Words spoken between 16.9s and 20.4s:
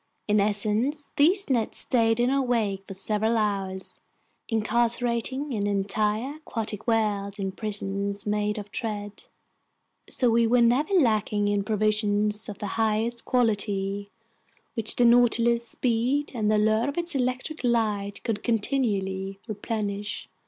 its electric light could continually replenish.